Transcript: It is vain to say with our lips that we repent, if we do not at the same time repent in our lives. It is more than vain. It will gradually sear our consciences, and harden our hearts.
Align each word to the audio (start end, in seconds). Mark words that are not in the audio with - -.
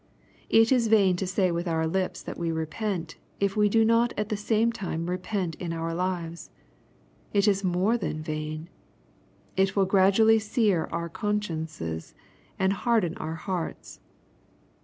It 0.49 0.71
is 0.71 0.87
vain 0.87 1.15
to 1.17 1.27
say 1.27 1.51
with 1.51 1.67
our 1.67 1.85
lips 1.85 2.23
that 2.23 2.35
we 2.39 2.51
repent, 2.51 3.17
if 3.39 3.55
we 3.55 3.69
do 3.69 3.85
not 3.85 4.13
at 4.17 4.29
the 4.29 4.35
same 4.35 4.71
time 4.71 5.05
repent 5.07 5.53
in 5.59 5.71
our 5.73 5.93
lives. 5.93 6.49
It 7.33 7.47
is 7.47 7.63
more 7.63 7.99
than 7.99 8.23
vain. 8.23 8.67
It 9.55 9.75
will 9.75 9.85
gradually 9.85 10.39
sear 10.39 10.89
our 10.91 11.07
consciences, 11.07 12.15
and 12.57 12.73
harden 12.73 13.15
our 13.17 13.35
hearts. 13.35 13.99